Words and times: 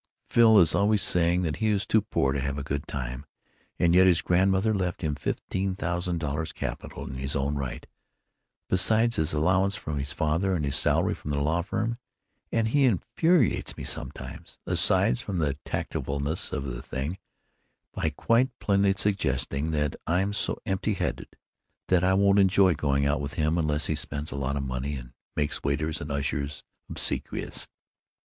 Phil 0.25 0.57
is 0.57 0.73
always 0.73 1.03
saying 1.03 1.43
that 1.43 1.57
he 1.57 1.67
is 1.67 1.85
too 1.85 2.01
poor 2.01 2.33
to 2.33 2.39
have 2.41 2.57
a 2.57 2.63
good 2.63 2.87
time, 2.87 3.23
and 3.77 3.93
yet 3.93 4.07
his 4.07 4.23
grandmother 4.23 4.73
left 4.73 5.03
him 5.03 5.13
fifteen 5.13 5.75
thousand 5.75 6.17
dollars 6.17 6.51
capital 6.51 7.07
in 7.07 7.17
his 7.17 7.35
own 7.35 7.53
right, 7.53 7.85
besides 8.67 9.17
his 9.17 9.31
allowance 9.31 9.75
from 9.75 9.99
his 9.99 10.11
father 10.11 10.55
and 10.55 10.65
his 10.65 10.75
salary 10.75 11.13
from 11.13 11.29
the 11.29 11.39
law 11.39 11.61
firm; 11.61 11.99
and 12.51 12.69
he 12.69 12.85
infuriates 12.85 13.77
me 13.77 13.83
sometimes—aside 13.83 15.19
from 15.19 15.37
the 15.37 15.53
tactlessness 15.65 16.51
of 16.51 16.63
the 16.63 16.81
thing—by 16.81 18.09
quite 18.17 18.49
plainly 18.57 18.95
suggesting 18.97 19.69
that 19.69 19.95
I'm 20.07 20.33
so 20.33 20.57
empty 20.65 20.93
headed 20.95 21.35
that 21.89 22.03
I 22.03 22.15
won't 22.15 22.39
enjoy 22.39 22.73
going 22.73 23.05
out 23.05 23.21
with 23.21 23.35
him 23.35 23.55
unless 23.55 23.85
he 23.85 23.93
spends 23.93 24.31
a 24.31 24.35
lot 24.35 24.57
of 24.57 24.63
money 24.63 24.95
and 24.95 25.13
makes 25.35 25.61
waiters 25.61 26.01
and 26.01 26.09
ushers 26.11 26.63
obsequious. 26.89 27.67